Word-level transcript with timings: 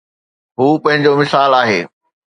هو 0.59 0.67
پنهنجو 0.83 1.13
مثال 1.21 1.51
آهي. 1.61 1.81